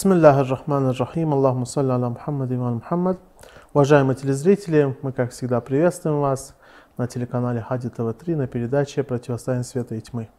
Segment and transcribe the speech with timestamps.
[0.00, 3.18] Бисмиллахи рахмани рахим, Аллаху салли аля Мухаммад и Мухаммад.
[3.74, 6.56] Уважаемые телезрители, мы, как всегда, приветствуем вас
[6.96, 10.30] на телеканале Хади ТВ-3 на передаче «Противостояние света и тьмы».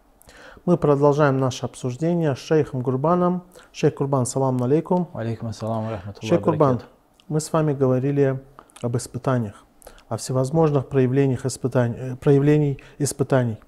[0.65, 3.43] Мы продолжаем наше обсуждение с шейхом Гурбаном.
[3.71, 5.09] Шейх Гурбан, салам алейкум.
[5.13, 5.85] Алейкум ассалам.
[6.23, 6.81] Шейх Гурбан,
[7.27, 8.41] мы с вами говорили
[8.81, 9.63] об испытаниях,
[10.09, 13.59] о всевозможных проявлениях испытаний, э, проявлений испытаний.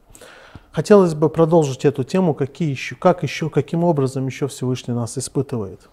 [0.73, 5.89] Хотелось бы продолжить эту тему, какие еще, как еще, каким образом еще Всевышний нас испытывает.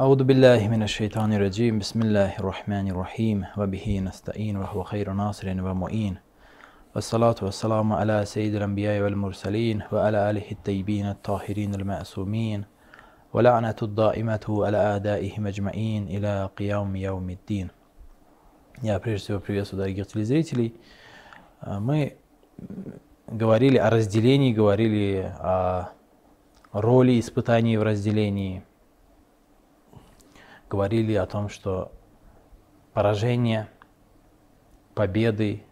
[0.00, 6.18] أعوذ بالله من الشيطان الرجيم بسم الله الرحمن الرحيم وبه نستعين وهو خير ناصر ومعين
[6.94, 12.64] والصلاة والسلام على سيد الأنبياء والمرسلين وعلى آله الطيبين الطاهرين المعصومين
[13.32, 17.70] ولعنة الدائمة على أعدائهم أجمعين إلى قيام يوم الدين
[18.82, 20.74] Я прежде всего приветствую дорогих телезрителей.
[21.66, 22.16] Мы
[23.27, 25.89] говорили о разделении, говорили о
[26.71, 28.63] роли испытаний в разделении,
[30.69, 31.91] говорили о том, что
[32.93, 33.67] поражение,
[34.95, 35.63] победы,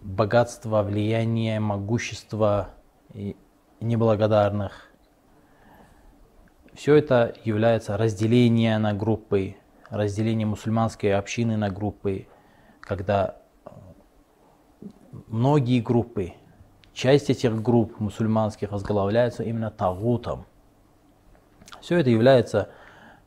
[0.00, 2.70] богатство, влияние, могущество
[3.12, 3.36] и
[3.80, 4.90] неблагодарных.
[6.74, 9.56] Все это является разделение на группы,
[9.90, 12.28] разделение мусульманской общины на группы,
[12.80, 13.39] когда
[15.12, 16.34] многие группы,
[16.92, 20.46] часть этих групп мусульманских возглавляются именно тагутом.
[21.80, 22.70] Все это является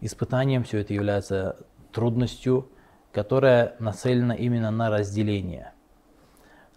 [0.01, 1.57] испытанием, все это является
[1.91, 2.69] трудностью,
[3.11, 5.73] которая нацелена именно на разделение,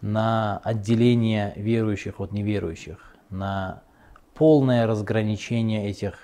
[0.00, 3.82] на отделение верующих от неверующих, на
[4.34, 6.18] полное разграничение этих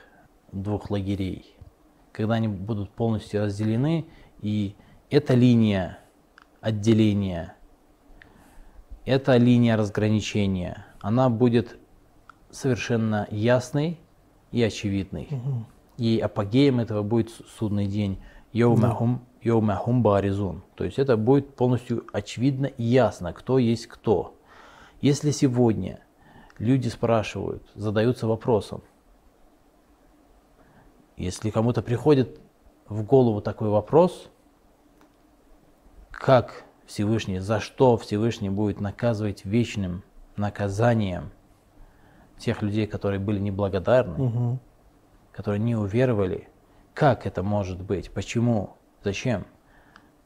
[0.52, 1.56] двух лагерей.
[2.12, 4.06] Когда они будут полностью разделены,
[4.40, 4.76] и
[5.10, 5.98] эта линия
[6.60, 7.56] отделения–
[9.04, 11.78] эта линия разграничения, она будет
[12.50, 13.98] совершенно ясной
[14.50, 15.28] и очевидной.
[15.30, 15.66] Угу.
[15.98, 18.18] И апогеем этого будет судный день
[18.52, 20.62] Йоумахум Йоумахум Баризун.
[20.76, 24.36] То есть это будет полностью очевидно и ясно, кто есть кто.
[25.00, 26.00] Если сегодня
[26.58, 28.82] люди спрашивают, задаются вопросом,
[31.16, 32.40] если кому-то приходит
[32.88, 34.28] в голову такой вопрос,
[36.10, 40.04] как Всевышний, за что Всевышний будет наказывать вечным
[40.36, 41.30] наказанием
[42.36, 44.58] тех людей, которые были неблагодарны, угу.
[45.32, 46.50] которые не уверовали.
[46.92, 48.10] Как это может быть?
[48.10, 48.76] Почему?
[49.02, 49.46] Зачем?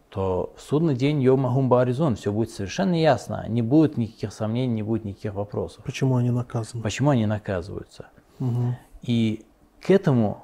[0.09, 3.45] То в судный день Йома Гумбаризон все будет совершенно ясно.
[3.49, 5.85] Не будет никаких сомнений, не будет никаких вопросов.
[5.85, 6.83] Почему они наказаны?
[6.83, 8.07] Почему они наказываются?
[8.41, 8.77] Угу.
[9.03, 9.47] И
[9.81, 10.43] к этому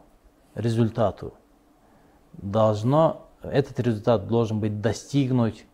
[0.54, 1.34] результату
[2.34, 5.66] должно, этот результат должен быть достигнуть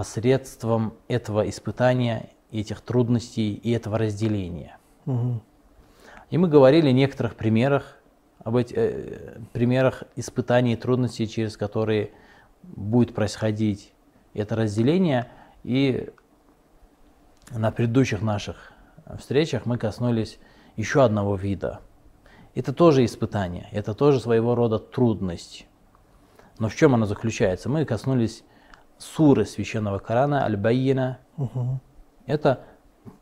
[0.00, 4.78] посредством этого испытания, этих трудностей и этого разделения.
[5.04, 5.42] Угу.
[6.30, 7.98] И мы говорили о некоторых примерах,
[8.42, 12.12] об этих э, примерах испытаний и трудностей, через которые
[12.62, 13.92] будет происходить
[14.32, 15.30] это разделение.
[15.64, 16.08] И
[17.50, 18.72] на предыдущих наших
[19.18, 20.38] встречах мы коснулись
[20.76, 21.80] еще одного вида.
[22.54, 25.66] Это тоже испытание, это тоже своего рода трудность.
[26.58, 27.68] Но в чем она заключается?
[27.68, 28.44] Мы коснулись
[29.00, 31.18] суры священного Корана, Аль-Байина.
[31.38, 31.80] Угу.
[32.26, 32.60] Это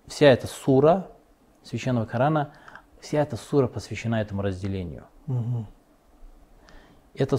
[0.07, 1.07] вся эта сура
[1.63, 2.53] священного Корана,
[3.01, 5.05] вся эта сура посвящена этому разделению.
[5.29, 5.67] Угу.
[7.15, 7.39] Это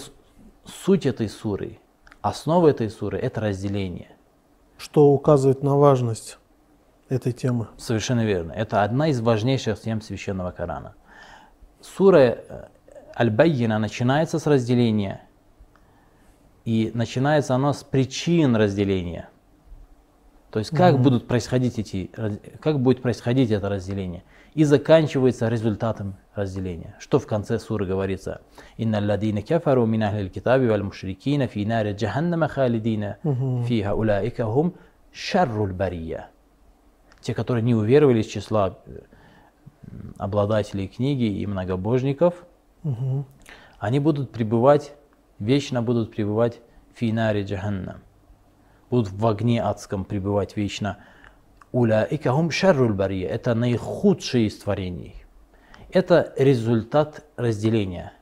[0.66, 1.80] суть этой суры,
[2.22, 4.12] основа этой суры– это разделение.
[4.78, 6.40] Что указывает на важность
[7.10, 7.68] этой темы.
[7.78, 8.54] Совершенно верно.
[8.54, 10.96] Это одна из важнейших тем священного Корана.
[11.81, 12.68] Сура э,
[13.18, 15.24] Аль-Байина начинается с разделения–
[16.66, 19.30] и начинается оно с причин разделения.
[20.52, 22.10] То есть как mm будут происходить эти,
[22.60, 24.24] как будет происходить это разделение.
[24.56, 26.96] И заканчивается результатом разделения.
[27.00, 28.42] Что в конце суры говорится?
[28.78, 33.18] Инна ладина кафару мин ахли китаби валь мушрикина фи нари джаханнама халидина
[33.68, 34.74] фиха улаика хум
[35.12, 36.30] шарруль бария.
[37.22, 39.02] Те, которые не уверовали из числа э,
[40.18, 42.34] обладателей книги и многобожников,
[42.84, 43.26] угу.
[43.78, 44.94] они будут пребывать
[45.39, 46.62] вечно будут пребывать
[46.94, 48.01] финаре джаханнам.
[48.89, 50.97] Будут в огне адском пребывать вечно.
[51.71, 53.30] Уляика хум шарруль бария.
[53.30, 55.15] Это наихудшие из творений.
[55.91, 58.13] Это результат разделения.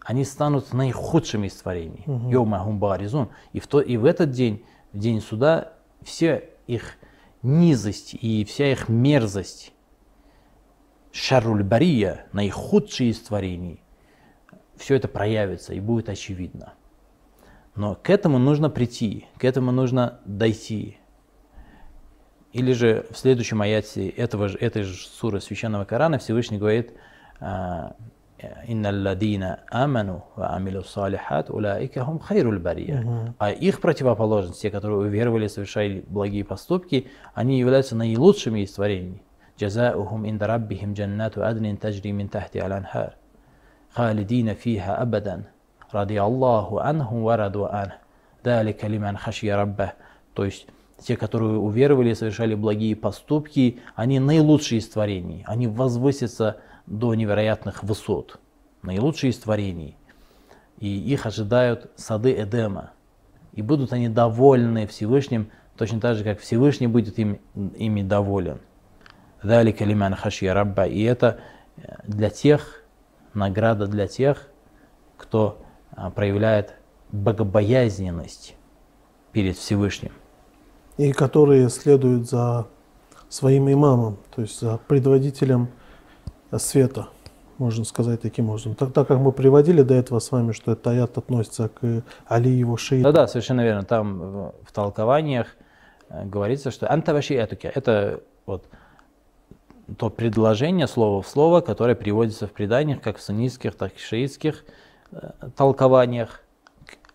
[0.00, 2.04] Они станут наихудшими из творений.
[2.06, 3.30] Йома хум баризун.
[3.52, 5.72] И в, то, и в этот день, в день суда,
[6.02, 6.96] все их
[7.42, 9.72] низость и вся их мерзость,
[11.10, 13.82] шарруль бария, наихудшие из творений–
[14.80, 16.72] все это проявится и будет очевидно.
[17.76, 20.98] Но к этому нужно прийти, к этому нужно дойти.
[22.52, 26.92] Или же в следующем аяте этого, этой же суры Священного Корана Всевышний говорит
[27.38, 27.94] а,
[28.38, 33.34] «Э, «Инналладина аману ва амилу салихат улаика хайруль бария».
[33.38, 39.22] А их противоположность, те, которые уверовали, совершали благие поступки, они являются наилучшими из творений.
[39.56, 43.19] «Джазаухум индараббихим джаннату аднин таджри мин тахти аланхар".
[43.89, 45.43] خالدين فيها أبدا
[45.93, 47.93] رضي الله عنهم ورضوا عنه
[48.45, 49.91] ذلك لمن خشي ربه
[50.33, 50.67] то есть
[51.01, 58.39] те, которые уверовали, совершали благие поступки, они наилучшие из творений, они возвысятся до невероятных высот,
[58.81, 59.97] наилучшие из творений.
[60.79, 62.91] И их ожидают сады Эдема.
[63.53, 68.59] И будут они довольны Всевышним, точно так же, как Всевышний будет им, ими доволен.
[69.41, 70.85] Далика лиман хашья рабба.
[70.85, 71.39] И это
[72.03, 72.78] для тех,
[73.34, 74.48] награда для тех,
[75.16, 75.58] кто
[75.92, 76.74] а, проявляет
[77.12, 78.56] богобоязненность
[79.32, 80.12] перед Всевышним.
[80.96, 82.66] И которые следуют за
[83.28, 85.68] своим имамом, то есть за предводителем
[86.56, 87.08] света,
[87.58, 88.74] можно сказать таким образом.
[88.74, 92.50] Так, так как мы приводили до этого с вами, что этот аят относится к Али
[92.50, 93.12] его шиитам.
[93.12, 93.84] Да, да, совершенно верно.
[93.84, 95.46] Там в, толкованиях
[96.08, 98.64] э, говорится, что антаваши этуки, это вот
[99.98, 104.00] то предложение слово в слово, которое приводится в преданиях, как в суннитских, так и в
[104.00, 104.64] шиитских
[105.12, 106.42] э, толкованиях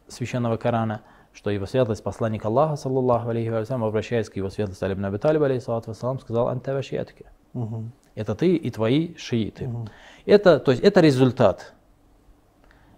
[0.08, 1.02] священного Корана,
[1.34, 5.42] что его светлость, посланник Аллаха, саллаллаху алейхи вассалям, обращаясь к его светлости Алибн Аби Талиб,
[5.44, 7.26] алейхиссалату вассалам, сказал «Антаваши этуки».
[7.54, 7.84] Угу.
[8.16, 9.68] Это ты и твои шииты.
[9.68, 9.88] Угу.
[10.26, 11.74] Это, то есть это результат.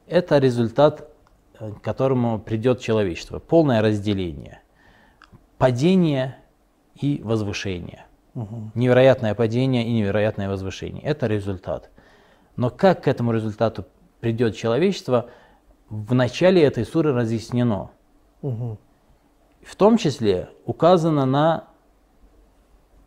[0.07, 1.09] Это результат,
[1.59, 3.39] э, к которому придет человечество.
[3.39, 4.61] Полное разделение.
[5.57, 6.37] Падение
[6.95, 8.06] и возвышение.
[8.37, 8.71] Угу.
[8.75, 11.03] Невероятное падение и невероятное возвышение.
[11.03, 11.89] Это результат.
[12.55, 13.85] Но как к этому результату
[14.19, 15.31] придет человечество,
[15.89, 17.89] в начале этой суры разъяснено.
[18.43, 18.77] Угу.
[19.65, 21.63] В том числе указано на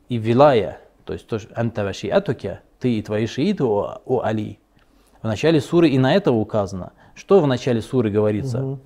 [0.08, 4.58] и вилая, то есть тоже анта шиатуки, ты и твои шииты, о, о Али.
[5.22, 6.92] В начале суры и на это указано.
[7.14, 8.78] Что в начале суры говорится?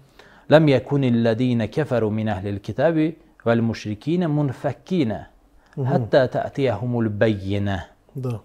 [0.50, 5.28] Лам якуни ладина кафару мин ахли китаби валь мушрикина мунфаккина
[5.74, 7.86] хатта та'тияхумуль баййина.
[8.14, 8.40] Да.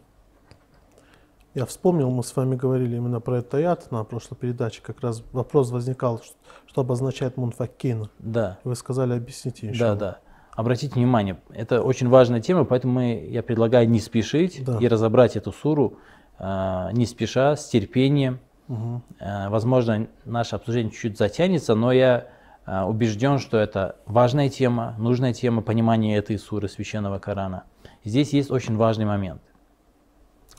[1.55, 4.81] Я вспомнил, мы с вами говорили именно про этот аят на прошлой передаче.
[4.81, 6.21] Как раз вопрос возникал,
[6.67, 8.09] что обозначает мунфаккин.
[8.19, 8.59] Да.
[8.63, 9.79] Вы сказали, объясните еще.
[9.79, 10.19] Да, да
[10.59, 14.77] обратите внимание, это очень важная тема, поэтому мы, я предлагаю не спешить да.
[14.81, 15.99] и разобрать эту суру
[16.37, 18.39] э, не спеша, с терпением.
[18.67, 19.01] Угу.
[19.19, 22.27] Э, возможно, наше обсуждение чуть-чуть затянется, но я
[22.87, 27.63] убежден, что это важная тема, нужная тема понимания этой суры священного Корана.
[28.03, 29.41] Здесь есть очень важный момент.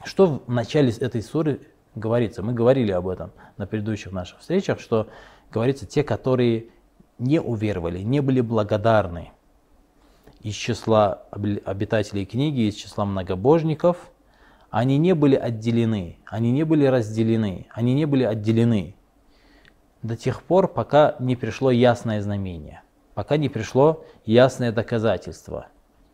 [0.04, 1.61] Что в начале этой суры
[1.94, 2.42] говорится?
[2.42, 5.08] Мы говорили об этом на предыдущих наших встречах, что
[5.52, 6.66] говорится те, которые
[7.18, 9.30] не уверовали, не были благодарны
[10.40, 14.11] из числа обитателей книги, из числа многобожников,
[14.70, 18.94] они не были отделены, они не были разделены, они не были отделены
[20.02, 22.83] до тех пор, пока не пришло ясное знамение,
[23.14, 25.66] пока не пришло ясное доказательство,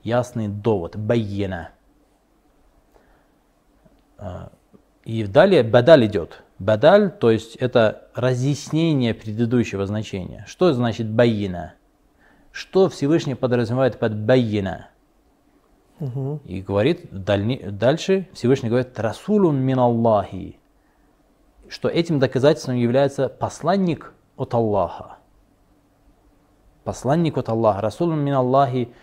[0.03, 1.71] ясный довод, байена.
[4.19, 4.51] А,
[5.05, 6.43] и далее бадаль идет.
[6.59, 10.45] Бадаль, то есть это разъяснение предыдущего значения.
[10.49, 11.75] Что значит байина?
[12.57, 14.89] что Всевышний подразумевает под байина.
[16.01, 16.41] Угу.
[16.47, 20.59] И говорит дальше, Всевышний говорит, Расулун мин Аллахи,
[21.69, 25.17] что этим доказательством является посланник от Аллаха.
[26.85, 27.81] Посланник от Аллаха.
[27.81, 28.95] Расулун мин Аллахи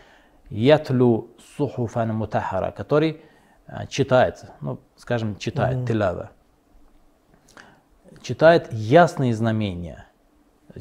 [0.49, 3.21] ятлю сухуфан мутахара, который
[3.67, 5.87] а, читает, ну, скажем, читает, угу.
[5.87, 6.31] тилава.
[8.21, 10.05] Читает ясные знамения.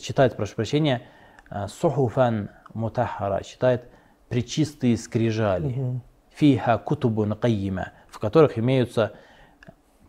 [0.00, 1.02] Читает, прошу прощения,
[1.48, 3.88] а, сухуфан мутахара, читает
[4.28, 6.00] причистые скрижали.
[6.30, 9.12] Фиха кутубун кайима, в которых имеются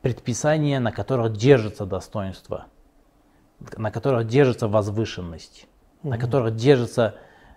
[0.03, 2.67] предписания, на которых держится достоинство,
[3.75, 5.65] на которых держится возвышенность,
[6.03, 6.11] угу.
[6.11, 7.15] на которых держится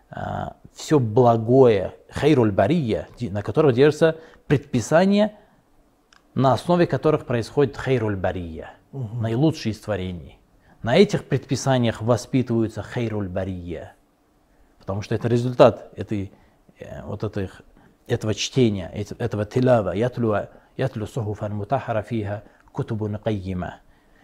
[0.09, 5.37] а, все благое, хейруль бария, на которых держится предписание,
[6.35, 9.19] на основе которых происходит хейруль бария, угу.
[9.19, 10.39] наилучшие из творений.
[10.83, 13.97] На этих предписаниях воспитываются хейруль бария
[14.87, 16.31] потому что это результат этой,
[16.79, 17.63] э, вот этих,
[18.07, 18.89] этого чтения,
[19.19, 19.91] этого тилава.
[19.91, 23.81] Ятлю, ятлю сухуфан мутахара фиха кутубун кайима.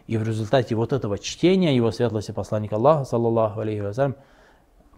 [0.07, 4.17] И в результате вот этого чтения его светлости посланника Аллаха, саллаллаху алейхи вассалям,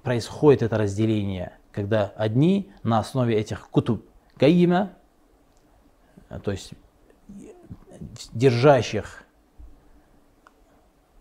[0.02, 4.06] происходит это разделение, когда одни на основе этих кутуб
[4.36, 4.92] кайима,
[6.42, 6.72] то есть
[8.32, 9.24] держащих,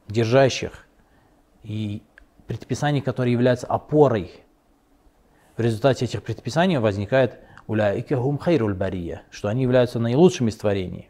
[0.07, 0.87] держащих
[1.63, 2.03] и
[2.47, 4.31] предписаний, которые являются опорой.
[5.55, 11.09] В результате этих предписаний возникает уляйка хум хайруль бария, что они являются наилучшими из творений.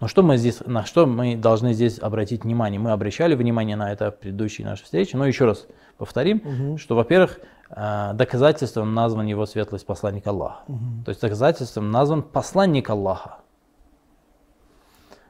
[0.00, 2.78] Но что мы здесь, на что мы должны здесь обратить внимание?
[2.78, 5.66] Мы обращали внимание на это в предыдущей нашей встрече, но еще раз
[5.96, 6.78] повторим, Мгм.
[6.78, 7.40] что, во-первых,
[7.70, 10.62] э, доказательством назван его светлость посланник Аллаха.
[10.68, 11.04] Мгм.
[11.04, 13.38] То есть доказательством назван посланник Аллаха.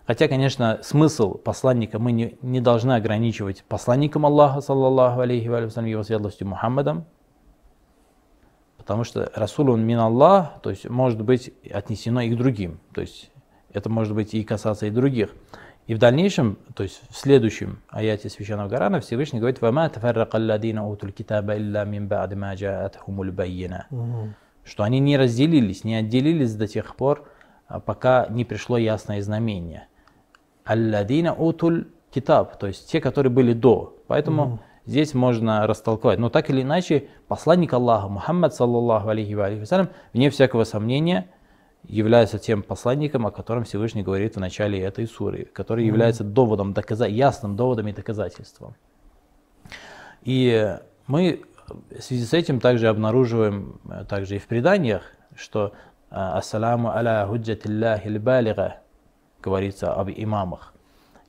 [0.07, 6.03] Хотя, конечно, смысл посланника мы не, не должны ограничивать посланником Аллаха, саллаллаху алейхи ва его
[6.03, 7.05] светлостью Мухаммадом,
[8.89, 13.03] потому что Расул он мин Аллах, то есть может быть отнесено и к другим, то
[13.03, 13.31] есть
[13.71, 15.35] это может быть и касаться и других.
[15.87, 20.89] И в дальнейшем, то есть в следующем аяте Священного Корана Всевышний говорит «Вама тафаррака алладина
[20.89, 23.89] утул китаба илля мин ба'ди ма джа'атхумул баййина».
[23.91, 24.35] Мгм.
[24.65, 27.29] Что они не разделились, не отделились до тех пор,
[27.67, 29.89] а, пока не пришло ясное знамение.
[30.65, 33.99] Алладина утуль китаб, то есть те, которые были до.
[34.07, 36.19] Поэтому здесь можно растолковать.
[36.19, 41.29] Но так или иначе, посланник Аллаха, Мухаммад, саллаллаху алейхи ва алейхи вассалям, вне всякого сомнения,
[41.85, 47.07] является тем посланником, о котором Всевышний говорит в начале этой суры, который является доводом, доказа-
[47.07, 48.75] ясным доводом и доказательством.
[50.23, 50.77] И
[51.07, 51.43] мы
[51.91, 55.03] в связи с этим также обнаруживаем, э, также и в преданиях,
[55.37, 55.73] что
[56.11, 58.79] э, «Ассаламу аля худжатиллахи балига»
[59.43, 60.73] говорится об имамах.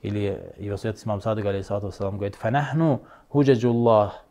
[0.00, 4.24] Или его святость имам Садык, вассалам, говорит «Фанахну худжаджуллах»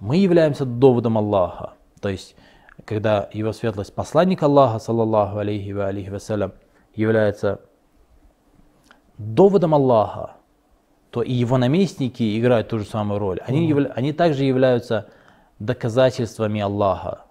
[0.00, 1.74] Мы являемся доводом Аллаха.
[2.00, 2.36] То есть,
[2.84, 6.52] когда его светлость посланник Аллаха, саллаллаху алейхи ва алейхи вассалям,
[6.94, 7.62] является
[9.16, 10.32] доводом Аллаха,
[11.10, 13.40] то и его наместники играют ту же самую роль.
[13.46, 15.08] Они, явля- они также являются
[15.58, 17.24] доказательствами Аллаха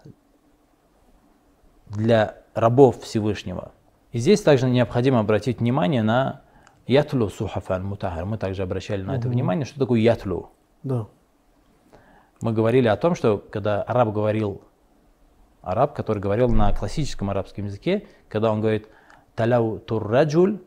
[1.90, 3.72] для рабов Всевышнего.
[4.14, 6.42] И здесь также необходимо обратить внимание на
[6.88, 8.26] ятлу сухафан мутахар.
[8.26, 10.50] Мы также обращали на это внимание, что такое ятлу.
[10.84, 11.08] Да.
[12.42, 14.62] Мы говорили о том, что когда араб говорил,
[15.62, 18.88] араб, который говорил на классическом арабском языке, когда он говорит
[19.36, 20.60] таляу турраджуль,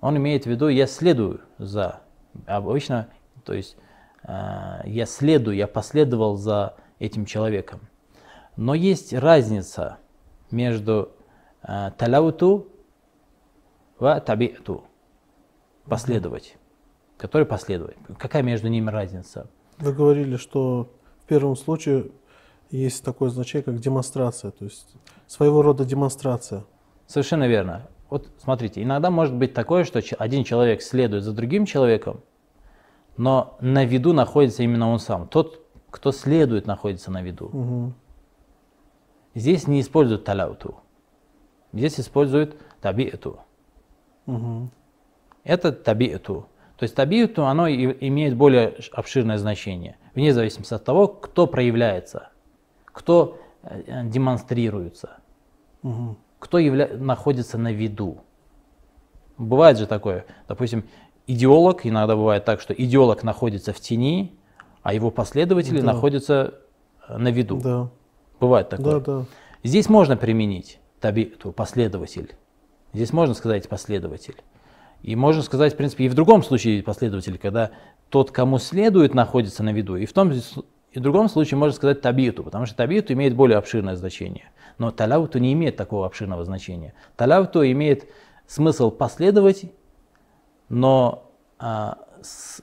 [0.00, 2.00] он имеет в виду я следую за.
[2.46, 3.08] Обычно,
[3.44, 3.76] то есть
[4.24, 7.80] э, я следую, я последовал за этим человеком.
[8.56, 9.98] Но есть разница
[10.50, 11.12] между
[11.62, 12.68] э, таляуту
[13.98, 14.84] ва табиату,
[15.86, 16.56] последовать,
[17.16, 17.96] который последовать.
[18.18, 19.48] Какая между ними разница?
[19.78, 20.90] Вы говорили, что
[21.22, 22.10] в первом случае
[22.70, 24.94] есть такое значение, как демонстрация, то есть
[25.26, 26.64] своего рода демонстрация.
[27.06, 27.88] Совершенно верно.
[28.10, 32.20] Вот смотрите, иногда может быть такое, что один человек следует за другим человеком,
[33.16, 35.28] но на виду находится именно он сам.
[35.28, 37.50] Тот, кто следует, находится на виду.
[37.52, 37.94] Мгм.
[39.34, 40.76] Здесь не используют таляуту.
[41.72, 43.40] Здесь используют табиэту.
[44.26, 44.70] Мгм.
[45.44, 46.46] Это табиэту.
[46.76, 52.30] То есть табиэту, оно имеет более обширное значение, вне зависимости от того, кто проявляется,
[52.86, 55.16] кто э, демонстрируется.
[55.82, 56.16] Мгм.
[56.38, 58.18] кто явля- находится на виду.
[59.38, 60.84] Бывает же такое, допустим,
[61.26, 64.32] идеолог, иногда бывает так, что идеолог находится в тени,
[64.82, 65.86] а его последователи Да.
[65.92, 66.54] находятся
[67.08, 67.58] э, на виду.
[67.60, 67.90] Да,
[68.40, 69.00] Бывает такое.
[69.00, 69.24] да, да.
[69.64, 72.34] Здесь можно применить табиту, последователь.
[72.92, 74.36] Здесь можно сказать последователь.
[75.02, 77.72] И можно сказать, в принципе, и в другом случае последователь, когда
[78.08, 79.96] тот, кому следует, находится на виду.
[79.96, 80.32] И в том
[80.92, 84.50] и в другом случае можно сказать табиту, потому что табиту имеет более обширное значение.
[84.78, 86.94] Но таляуту не имеет такого обширного значения.
[87.16, 88.08] Таляуту имеет
[88.46, 89.72] смысл последовать,
[90.68, 92.62] но, а, с-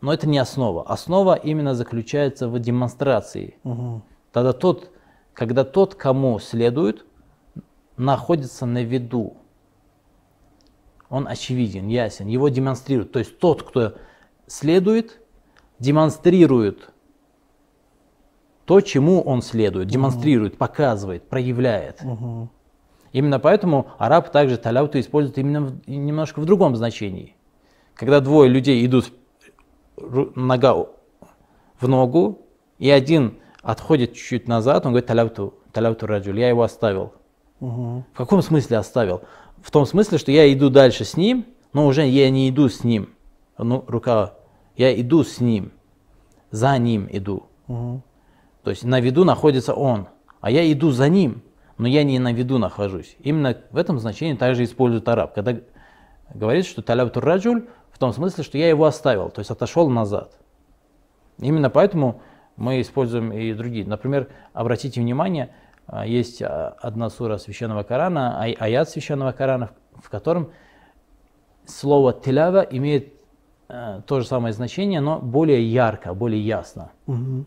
[0.00, 0.84] но это не основа.
[0.88, 3.58] Основа именно заключается в демонстрации.
[3.64, 4.04] Мгм.
[4.32, 4.92] Тогда тот,
[5.34, 7.04] когда тот, кому следует,
[7.96, 9.36] находится на виду,
[11.10, 13.12] он очевиден, ясен, его демонстрируют.
[13.12, 13.94] То есть тот, кто
[14.46, 15.20] следует,
[15.78, 16.90] демонстрирует
[18.64, 22.02] то, чему он следует, демонстрирует, показывает, проявляет.
[22.02, 22.50] Мгм.
[23.12, 27.34] Именно поэтому араб также таляуту использует именно в- немножко в другом значении.
[27.94, 29.10] Когда двое людей идут
[29.96, 30.86] нога
[31.80, 32.42] в ногу,
[32.78, 37.14] и один отходит чуть-чуть назад, он говорит таляуту, таляуту раджуль, я его оставил.
[37.60, 38.04] Мгм.
[38.12, 39.22] В каком смысле оставил?
[39.62, 42.84] В том смысле, что я иду дальше с ним, но уже я не иду с
[42.84, 43.10] ним.
[43.58, 44.34] Ну, рука,
[44.76, 45.72] я иду с ним,
[46.50, 47.44] за ним иду.
[47.66, 48.02] Мгм.
[48.62, 50.08] То есть на виду находится он,
[50.40, 51.42] а я иду за ним,
[51.76, 53.16] но я не на виду нахожусь.
[53.20, 55.34] Именно в этом значении также использует араб.
[55.34, 55.56] Когда
[56.34, 60.38] говорит, что талябту раджуль, в том смысле, что я его оставил, то есть отошел назад.
[61.40, 62.20] Именно поэтому
[62.56, 63.86] мы используем и другие.
[63.86, 65.50] Например, обратите внимание,
[65.88, 70.52] а, есть а, одна сура Священного Корана, ай аят Священного Корана, в котором
[71.64, 73.14] слово «телява» имеет
[73.68, 76.92] э, то же самое значение, но более ярко, более ясно.
[77.06, 77.46] Угу.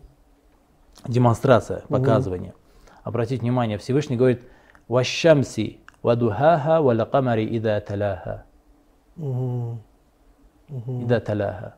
[1.06, 2.50] Демонстрация, показывание.
[2.50, 2.90] Угу.
[3.04, 4.44] Обратите внимание, Всевышний говорит
[4.88, 8.44] «Вашамси вадухаха валакамари ида таляха».
[9.16, 9.78] Угу.
[11.04, 11.74] «Ида таляха».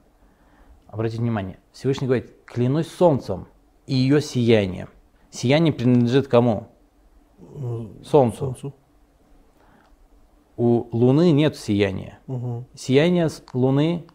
[0.88, 3.48] Обратите внимание, Всевышний говорит «Клянусь солнцем
[3.86, 4.88] и ее сиянием».
[5.34, 6.68] Сияние принадлежит кому?
[8.04, 8.36] Солнцу.
[8.38, 8.74] Солнцу.
[10.56, 12.20] У Луны нет сияния.
[12.28, 12.66] Мгм.
[12.74, 14.06] Сияние Луны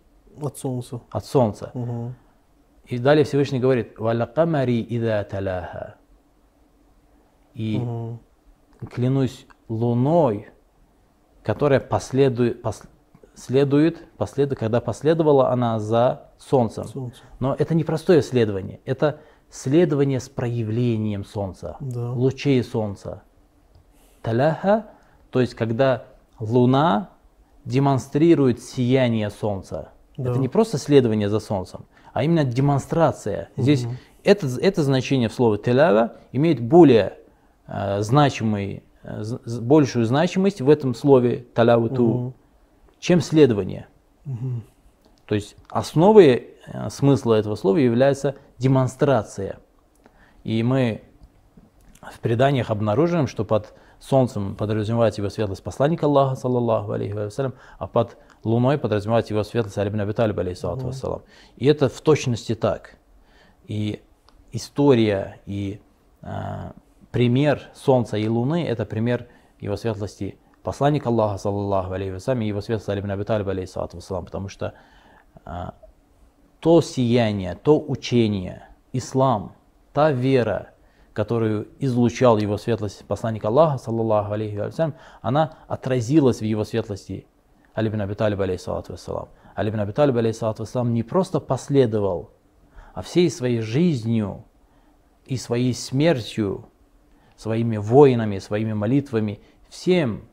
[0.41, 1.01] От солнца.
[1.11, 1.71] от Солнца.
[1.73, 2.15] Мгм.
[2.85, 5.95] И далее Всевышний говорит, «Валякамари ида таляха».
[7.53, 8.19] И Мгм.
[8.89, 10.47] клянусь луной,
[11.43, 12.87] которая последует, пос-
[13.35, 16.85] следует, последует, когда последовала она за солнцем.
[16.85, 17.21] Солнце.
[17.41, 19.19] Но это не простое следование, это
[19.49, 22.11] следование с проявлением солнца, Да.
[22.11, 23.23] лучей солнца.
[24.21, 24.87] Таляха,
[25.31, 26.03] то есть когда
[26.39, 27.09] луна
[27.65, 29.89] демонстрирует сияние солнца.
[30.17, 30.31] Да.
[30.31, 33.49] Это не просто следование за солнцем, а именно демонстрация.
[33.57, 33.85] Здесь
[34.23, 37.17] это, это значение в слове телява имеет более
[37.67, 39.23] э, значимый, э,
[39.61, 42.33] большую значимость в этом слове талявуту, Мгм.
[42.99, 43.87] чем следование.
[44.25, 44.63] Мгм.
[45.25, 46.55] То есть основой
[46.89, 49.59] смысла этого слова является демонстрация.
[50.43, 51.03] И мы
[52.01, 57.87] в преданиях обнаруживаем, что под солнцем подразумевается его светлость посланника Аллаха, саллаллаху алейхи вассалям, а
[57.87, 61.23] под луной подразумевается его светлость Алибн Аби Талиб, алейхиссалату вассалам.
[61.57, 62.97] И это в точности так.
[63.65, 64.01] И
[64.51, 65.81] история и
[66.21, 66.71] э,
[67.11, 69.27] пример солнца и луны– это пример
[69.59, 74.25] его светлости посланника Аллаха, саллаллаху алейхи вассалям, и его светлости Алибн Аби Талиб, алейхиссалату вассалам,
[74.25, 74.73] потому что
[75.43, 75.73] а,
[76.59, 79.53] то сияние, то учение, ислам,
[79.93, 80.71] та вера,
[81.13, 87.27] которую излучал его светлость посланник Аллаха, саллаллаху алейхи вассалям, она отразилась в его светлости
[87.73, 89.29] Али ибн Аби Талиб, алейхиссалату вассалам.
[89.55, 92.31] Али ибн Аби Талиб, алейхиссалату вассалам, не просто последовал,
[92.93, 94.43] а всей своей жизнью
[95.25, 96.69] и своей смертью,
[97.35, 100.27] своими воинами, своими молитвами, всем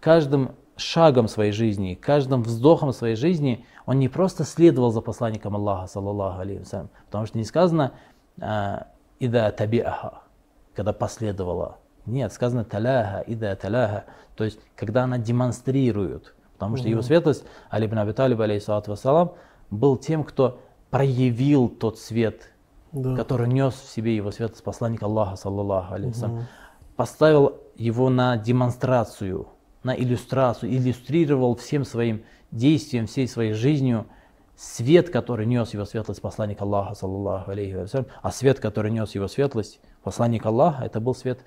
[0.00, 5.86] каждым шагом своей жизни, каждым вздохом своей жизни он не просто следовал за посланником Аллаха,
[5.86, 6.64] саллаллаху алейхи
[7.06, 7.92] потому что не сказано
[8.40, 8.86] а,
[9.18, 10.22] «ида табиаха»,
[10.74, 11.78] когда последовала.
[12.06, 14.04] Нет, сказано «таляха», «ида таляха»,
[14.36, 16.34] то есть когда она демонстрирует.
[16.54, 19.32] Потому что его светлость, Али ибн Аби Талиб, алейхиссалату вассалам,
[19.70, 22.52] был тем, кто проявил тот свет,
[22.92, 23.16] Да.
[23.16, 26.46] который нес в себе его светлость посланник Аллаха, саллаллаху алейхи вассалям,
[26.94, 29.48] поставил его на демонстрацию,
[29.82, 34.06] на иллюстрацию, иллюстрировал всем своим действием, всей своей жизнью
[34.56, 39.28] свет, который нес его светлость посланник Аллаха, саллаллаху алейхи вассалям, а свет, который нес его
[39.28, 41.40] светлость посланник Аллаха, это был свет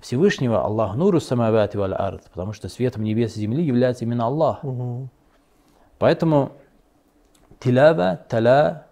[0.00, 4.62] Всевышнего, Аллах нуру самавати валь ард, потому что светом небес и земли является именно Аллах.
[4.62, 5.10] Мгм.
[5.98, 6.52] Поэтому
[7.60, 8.86] тилява, таля,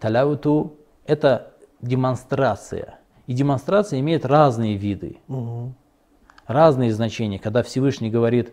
[0.00, 0.74] талявуту–
[1.06, 2.98] это демонстрация.
[3.26, 5.74] И демонстрация имеет разные виды, Мгм.
[6.46, 7.38] Разные значения.
[7.38, 8.52] Когда Всевышний говорит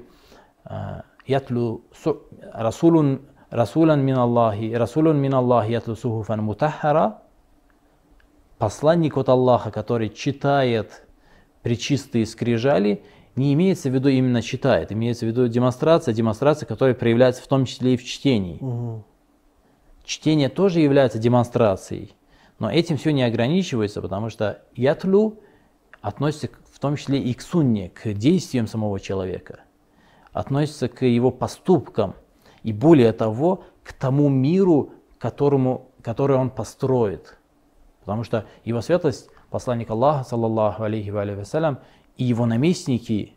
[1.25, 7.19] «Ятлу су- расулун, расулан мин Аллахи, расулун мин Аллахи ятлу сухуфан мутаххара»
[8.57, 11.05] посланник от Аллаха, который читает
[11.63, 13.03] причистые скрижали,
[13.35, 17.65] не имеется в виду именно читает, имеется в виду демонстрация, демонстрация, которая проявляется в том
[17.65, 18.57] числе и в чтении.
[18.61, 19.03] Мгм.
[20.05, 22.13] Чтение тоже является демонстрацией,
[22.59, 25.39] но этим все не ограничивается, потому что ятлю
[26.01, 29.59] относится к- в том числе и к сунне, к действиям самого человека,
[30.31, 32.15] относится к его поступкам
[32.63, 37.37] и более того, к тому миру, которому, который он построит.
[37.99, 41.79] Потому что его светлость, посланник Аллаха, саллаллаху алейхи ва вассалям,
[42.17, 43.35] и его наместники,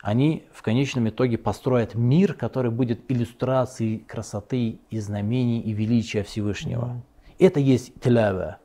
[0.00, 7.02] они в конечном итоге построят мир, который будет иллюстрацией красоты и знамений и величия Всевышнего.
[7.38, 8.56] Это есть тилява.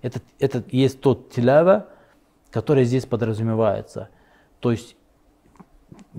[0.00, 1.88] Это, это есть тот тилява,
[2.50, 4.08] который здесь подразумевается.
[4.60, 4.96] То есть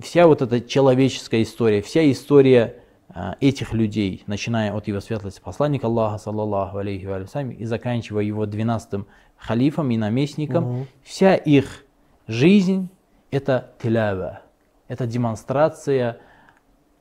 [0.00, 2.76] вся вот эта человеческая история, вся история
[3.08, 8.24] а, этих людей, начиная от его светлости посланника Аллаха, саллаллаху алейхи ва алейхи и заканчивая
[8.24, 10.86] его двенадцатым халифом и наместником, Мгм.
[11.02, 11.84] вся их
[12.26, 12.88] жизнь
[13.30, 14.42] это тилява,
[14.88, 16.18] это демонстрация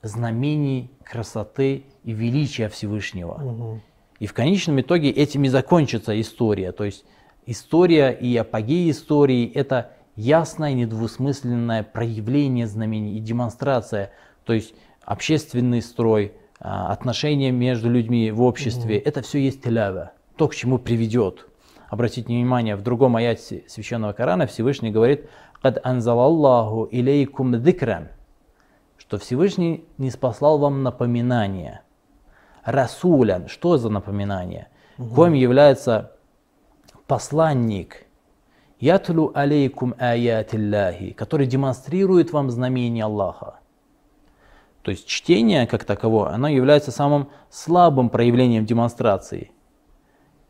[0.01, 3.37] знамений красоты и величия Всевышнего.
[3.37, 3.81] Мгм.
[4.19, 6.71] И в конечном итоге этим и закончится история.
[6.71, 7.05] То есть
[7.45, 14.11] история и апогей истории– это ясное, недвусмысленное проявление знамений и демонстрация.
[14.45, 14.73] То есть
[15.03, 20.77] общественный строй, а, отношения между людьми в обществе– это все есть телява, то, к чему
[20.77, 21.47] приведет.
[21.89, 25.29] Обратите внимание, в другом аяте Священного Корана Всевышний говорит
[25.61, 28.09] «Кад анзалаллаху илейкум дикран»,
[28.97, 31.81] что Всевышний не спаслал вам напоминание–
[32.63, 33.47] Расулян.
[33.47, 34.67] Что за напоминание?
[34.97, 36.11] Коим является
[37.11, 38.05] посланник
[38.79, 43.59] ятлу алейкум аятиллахи, который демонстрирует вам знамение Аллаха.
[44.81, 49.51] То есть чтение как таковое, оно является самым слабым проявлением демонстрации.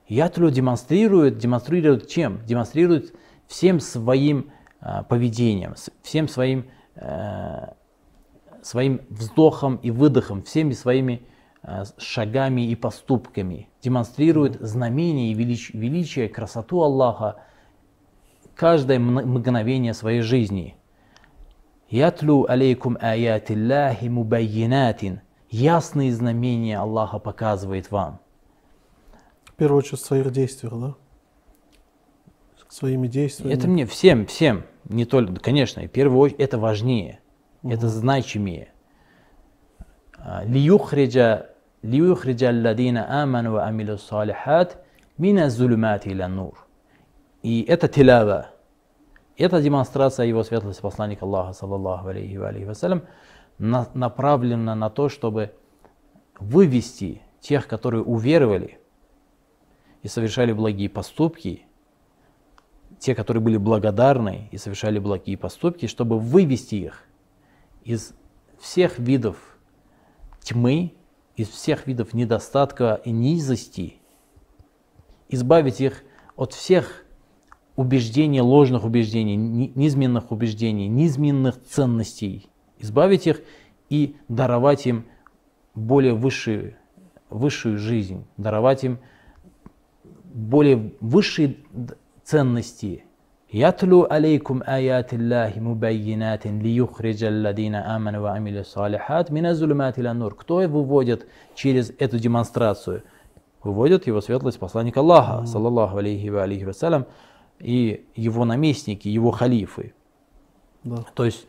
[0.08, 2.46] Ятлю демонстрирует, демонстрирует чем?
[2.46, 3.16] Демонстрирует
[3.48, 7.70] всем своим э, поведением, всем своим, э,
[8.62, 11.24] своим вздохом и выдохом, всеми своими
[11.64, 17.36] Э, шагами и поступками, демонстрирует знамение и велич, величие, красоту Аллаха
[18.56, 20.76] каждое мгновение своей жизни.
[21.88, 25.22] Ятлю алейкум аятилляхи мубайинатин.
[25.52, 28.20] Ясные знамения Аллаха показывает вам.
[29.44, 30.96] В первую очередь в своих действиях, да?
[32.70, 33.54] Своими действиями.
[33.54, 37.20] Это мне всем, всем, не только, конечно, в первую очередь это важнее,
[37.62, 37.74] угу.
[37.74, 38.70] это значимее.
[40.18, 41.51] А, Лиюхриджа
[41.83, 44.73] ليخرج الذين آمنوا وعملوا الصالحات
[45.19, 46.67] من الظلمات إلى النور.
[47.43, 48.51] И это тилава,
[49.37, 53.03] эта демонстрация его светлости посланника Аллаха, саллаллаху алейхи ва алейхи вассалям,
[53.59, 55.55] на, направлена на то, чтобы
[56.41, 58.79] вывести тех, которые уверовали
[60.03, 61.67] и совершали благие поступки,
[62.99, 67.05] те, которые были благодарны и совершали благие поступки, чтобы вывести их
[67.85, 68.15] из
[68.59, 69.37] всех видов
[70.41, 70.95] тьмы,
[71.36, 73.96] из всех видов недостатка и низости,
[75.30, 76.04] избавить их
[76.36, 77.06] от всех
[77.76, 83.42] убеждений, ложных убеждений, низменных убеждений, низменных ценностей, избавить их
[83.90, 85.06] и даровать им
[85.74, 86.76] более высшую,
[87.30, 89.00] высшую жизнь, даровать им
[90.24, 91.58] более высшие
[92.24, 93.06] ценности.
[93.52, 100.36] Ятлу алейкум аят Аллахи мубайинатин лиюхриджа алладина аману ва амили салихат мина зулумат нур.
[100.36, 103.04] Кто выводит через эту демонстрацию?
[103.62, 107.08] Выводит его светлость посланник Аллаха, саллаллаху алейхи ва алейхи вассалям,
[107.60, 109.94] и его наместники, его халифы.
[110.86, 111.04] Да.
[111.14, 111.46] То есть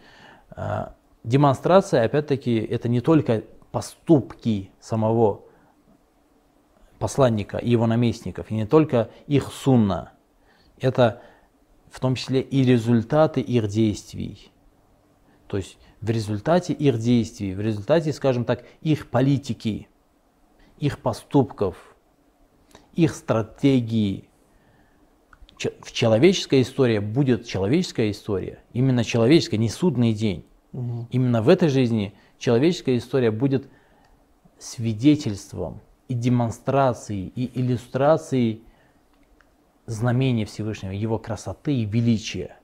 [0.57, 0.87] э,
[1.23, 5.43] демонстрация, опять-таки, это не только поступки самого
[6.99, 10.11] посланника и его наместников, и не только их сунна,
[10.81, 11.23] это
[11.93, 14.51] в том числе и результаты их действий.
[15.47, 19.89] То есть в результате их действий, в результате, скажем так, их политики,
[20.79, 21.77] их поступков,
[22.95, 24.31] их стратегии,
[25.83, 30.47] в человеческая история будет человеческая история, именно человеческая, не судный день.
[30.73, 31.09] Угу.
[31.11, 33.69] Именно в этой жизни человеческая история будет
[34.59, 38.63] свидетельством и демонстрацией, и иллюстрацией
[39.87, 42.57] знамения Всевышнего, его красоты и величия,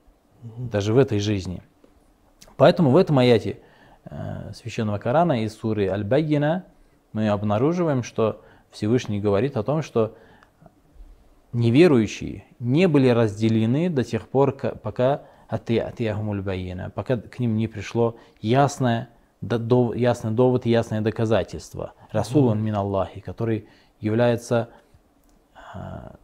[0.43, 1.61] даже в этой жизни.
[2.57, 3.59] Поэтому в этом аяте
[4.05, 6.65] э, священного Корана из суры Аль-Байгина
[7.13, 10.15] мы обнаруживаем, что Всевышний говорит о том, что
[11.53, 15.23] неверующие не были разделены до тех пор, пока
[16.93, 19.09] пока к ним не пришло ясное,
[19.41, 21.93] ясный довод и ясное доказательство.
[22.11, 23.67] Расулан мин Аллахи, который
[23.99, 24.69] является
[25.73, 26.17] а,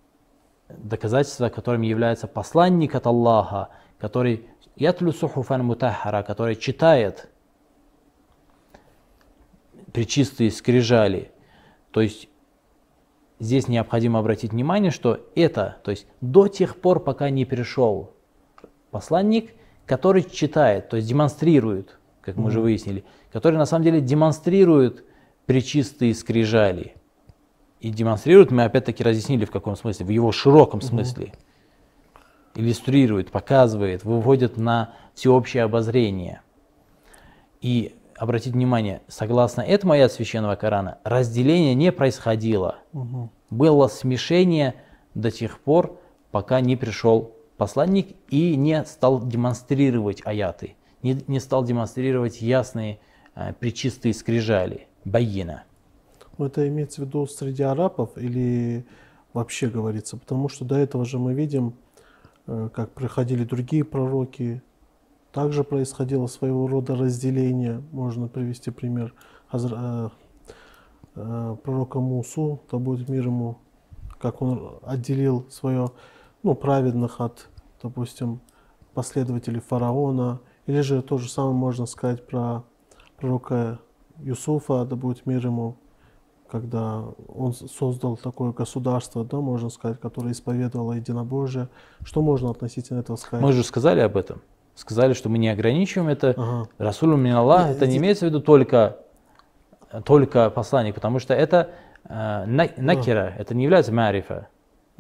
[0.70, 7.30] доказательство, которым является посланник от Аллаха, который ятлю сухуфан мутахара, который читает
[9.94, 11.32] причистые скрижали,
[11.92, 12.28] то есть
[13.40, 18.12] здесь необходимо обратить внимание, что это, то есть до тех пор, пока не пришел
[18.92, 19.54] посланник,
[19.86, 25.06] который читает, то есть демонстрирует, как мы уже выяснили, который на самом деле демонстрирует
[25.46, 26.96] причистые скрижали.
[27.80, 31.34] И демонстрирует, мы опять-таки разъяснили в каком смысле, в его широком смысле.
[32.56, 36.42] Иллюстрирует, показывает, выводит на всеобщее обозрение.
[37.62, 42.78] И обратить внимание, согласно этому аят священного Корана, разделение не происходило.
[42.94, 43.30] Угу.
[43.50, 44.76] Было смешение
[45.14, 46.00] до тех пор,
[46.32, 53.00] пока не пришел посланник и не стал демонстрировать аяты, не, не стал демонстрировать ясные
[53.36, 55.64] э, причистые скрижали, байина.
[56.38, 58.86] Ну, это имеется в виду среди арабов или
[59.34, 60.18] вообще говорится?
[60.18, 61.76] Потому что до этого же мы видим,
[62.48, 64.62] э, как приходили другие пророки,
[65.32, 67.82] также происходило своего рода разделение.
[67.92, 69.14] Можно привести пример
[69.52, 70.10] э,
[71.16, 73.58] э, пророка Мусу, то будет мир ему,
[74.20, 75.92] как он отделил свое,
[76.44, 77.48] ну, праведных от,
[77.82, 78.42] допустим,
[78.94, 80.42] последователей фараона.
[80.68, 82.64] Или же то же самое можно сказать про
[83.18, 83.80] пророка
[84.20, 85.78] Юсуфа, да будет мир ему,
[86.60, 91.68] когда он создал такое государство, да, можно сказать, которое исповедовало единобожие.
[92.04, 93.44] Что можно относительно этого сказать?
[93.44, 94.42] Мы же сказали об этом
[94.76, 96.34] сказали, что мы не ограничиваем это.
[96.38, 96.68] Ага.
[96.78, 98.98] Расулю мин Аллах, это не имеется в виду только,
[100.04, 101.70] только посланник, потому что это
[102.04, 103.36] э, накира, ага.
[103.38, 104.50] это не является марифа.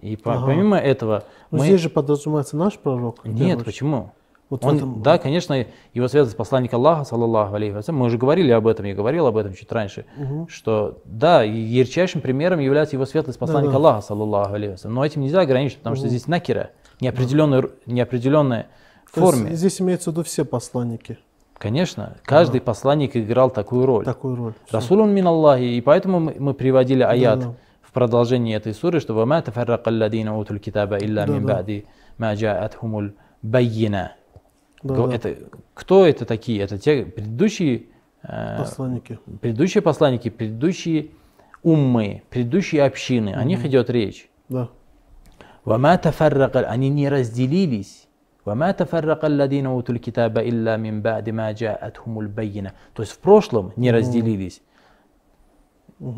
[0.01, 0.45] И по- Ага.
[0.47, 1.65] помимо этого, Но мы...
[1.65, 3.25] здесь же подразумевается наш пророк.
[3.25, 4.13] Нет, почему?
[4.49, 8.67] Вот Он, этом- Да, конечно, его светлость посланник Аллаха, саллаллаху алейхи мы уже говорили об
[8.67, 10.47] этом, я говорил об этом чуть раньше, Мгм.
[10.49, 13.77] что да, ярчайшим примером является его светлость посланник Да-да.
[13.77, 14.85] Аллаха, саллаллаху алейхи.
[14.85, 16.09] Но этим нельзя ограничить, потому что Мгм.
[16.11, 16.69] здесь накера,
[17.01, 18.67] неопределенная, ру- неопределенная
[19.15, 19.55] есть форме.
[19.55, 21.17] здесь имеется в виду все посланники.
[21.57, 24.05] Конечно, каждый посланник играл такую роль.
[24.05, 24.53] Такую роль.
[24.69, 27.53] Расулун мин Аллахи, и поэтому мы, мы приводили аят Да-да.
[27.81, 31.63] в продолжении этой суры, что «Вама тафаррака алладина утул китаба илля мин Да-да.
[31.63, 31.85] ба'ди
[32.19, 34.11] ма джа'атхумул баййина».
[34.85, 35.15] Да, Го- да.
[35.15, 35.35] Это,
[35.73, 36.61] кто это такие?
[36.61, 37.85] Это те предыдущие,
[38.21, 39.19] э, Посланники.
[39.41, 41.09] предыдущие посланники, предыдущие
[41.63, 43.33] уммы, предыдущие общины.
[43.33, 44.29] О них идет речь.
[44.47, 44.69] Да.
[46.69, 48.07] Они не разделились.
[52.93, 54.61] То есть в прошлом не разделились.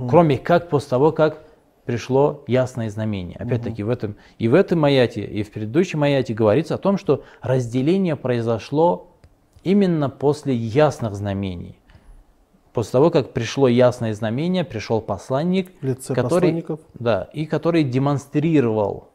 [0.10, 1.42] Кроме как после того, как
[1.88, 3.38] пришло ясное знамение.
[3.38, 7.24] Опять-таки в этом и в этом аяте, и в предыдущем аяте говорится о том, что
[7.42, 9.16] разделение произошло
[9.64, 11.80] именно после ясных знамений.
[12.74, 16.82] После того, как пришло ясное знамение, пришел посланник, лице который, посланников.
[16.94, 19.08] да, и который демонстрировал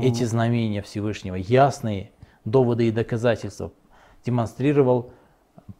[0.00, 2.12] эти знамения Всевышнего, ясные
[2.44, 3.72] доводы и доказательства,
[4.24, 5.10] демонстрировал,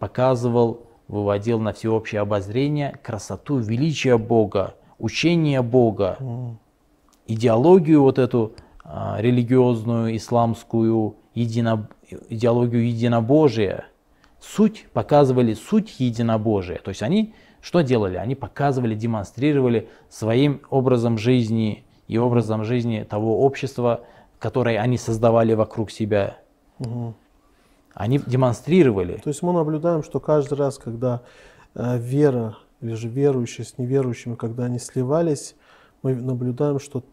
[0.00, 6.16] показывал, выводил на всеобщее обозрение красоту, величие Бога, учение Бога,
[7.26, 8.52] идеологию вот эту
[8.84, 11.88] а, религиозную, исламскую, едино-
[12.30, 13.86] идеологию единобожия,
[14.40, 16.78] суть, показывали суть единобожия.
[16.78, 18.16] То есть они что делали?
[18.16, 24.00] Они показывали, демонстрировали своим образом жизни и образом жизни того общества,
[24.40, 26.38] которое они создавали вокруг себя.
[26.80, 27.14] Мгм.
[27.94, 29.18] Они демонстрировали.
[29.22, 31.22] То есть мы наблюдаем, что каждый раз, когда
[31.74, 35.54] э, вера или же верующие с неверующими, когда они сливались,
[36.02, 37.04] мы наблюдаем, что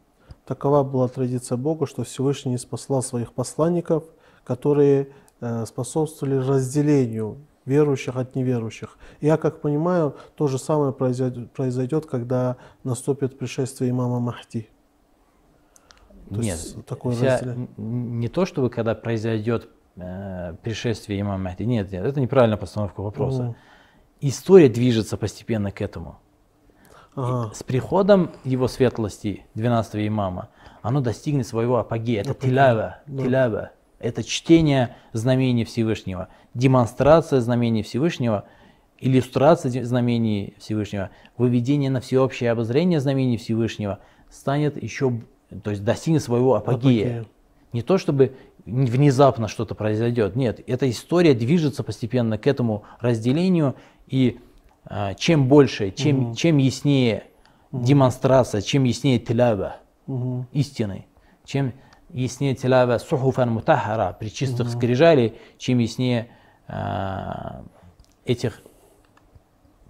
[0.45, 4.03] такова была традиция Бога, что Всевышний спаслал своих посланников,
[4.43, 5.09] которые
[5.41, 8.97] э, способствовали разделению верующих от неверующих.
[9.21, 14.69] Я как понимаю, то же самое произойдет, произойдет когда наступит пришествие имама Махди.
[16.29, 17.67] То Нет, есть такое вся- разделение.
[17.77, 21.63] не то, чтобы когда произойдет э, пришествие имама Махди.
[21.63, 23.43] Нет, нет, это неправильная постановка вопроса.
[23.43, 23.55] Мгм.
[24.21, 26.19] История движется постепенно к этому.
[27.15, 27.53] Ага.
[27.53, 30.49] С приходом его светлости, 12 имама,
[30.81, 32.21] оно достигнет своего апогея.
[32.21, 33.23] Это Апогея, тилява, да.
[33.23, 33.71] тилява.
[33.99, 38.45] Это чтение знамений Всевышнего, демонстрация знамений Всевышнего,
[38.99, 45.21] иллюстрация знамений Всевышнего, выведение на всеобщее обозрение знамений Всевышнего станет еще,
[45.63, 47.05] то есть достигнет своего апогея.
[47.05, 47.25] Апогея.
[47.73, 50.35] Не то, чтобы внезапно что-то произойдет.
[50.35, 53.75] Нет, эта история движется постепенно к этому разделению.
[54.09, 54.39] И
[54.85, 57.25] а, чем больше, чем, чем яснее
[57.71, 60.47] демонстрация, чем яснее тилява Мгм.
[60.51, 61.05] истины,
[61.45, 61.73] чем
[62.09, 66.29] яснее тилява сухуфан мутахара при чистых скрижалей, чем яснее
[66.67, 67.63] а,
[68.25, 68.61] этих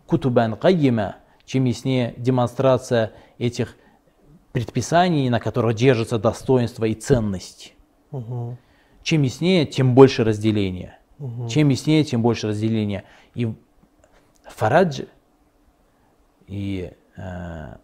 [0.05, 3.77] кутубан кайима, чем яснее демонстрация этих
[4.51, 7.73] предписаний, на которых держится достоинство и ценность.
[8.11, 8.57] Мгм.
[9.01, 10.97] Чем яснее, тем больше разделения.
[11.49, 13.03] Чем яснее, тем больше разделения.
[13.35, 13.53] И
[14.49, 15.01] фарадж
[16.47, 17.75] и э,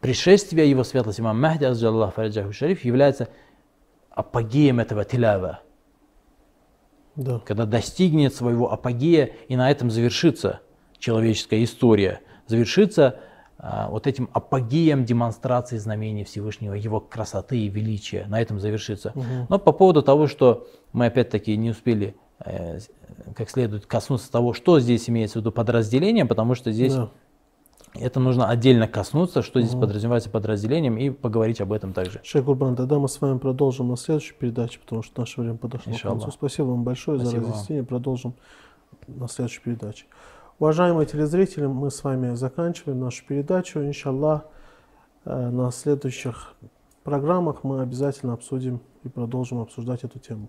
[0.00, 3.28] пришествие его светлости имам Махди, азджаллаху фараджаху шариф, является
[4.10, 5.60] апогеем этого тилява,
[7.16, 7.40] Да.
[7.44, 10.60] когда достигнет своего апогея и на этом завершится
[10.98, 13.20] человеческая история, завершится
[13.58, 19.12] а, вот этим апогеем демонстрации знамений Всевышнего, его красоты и величия, на этом завершится.
[19.48, 22.29] Но по поводу того, что мы опять-таки не успели э,
[23.34, 27.10] как следует коснуться того, что здесь имеется в виду под разделением, потому что здесь Да.
[27.94, 32.20] это нужно отдельно коснуться, что здесь подразумевается под разделением, и поговорить об этом также.
[32.22, 35.92] Шейх Гурбан, тогда мы с вами продолжим на следующей передаче, потому что наше время подошло
[35.92, 36.22] к Иншаллах.
[36.22, 36.36] концу.
[36.36, 37.52] Спасибо вам большое Спасибо за вам.
[37.54, 37.84] разъяснение.
[37.84, 38.34] Продолжим
[39.06, 40.06] на следующей передаче.
[40.58, 43.80] Уважаемые телезрители, мы с вами заканчиваем нашу передачу.
[43.80, 44.44] Иншаллах,
[45.24, 46.54] э, на следующих
[47.02, 50.48] программах мы обязательно обсудим и продолжим обсуждать эту тему.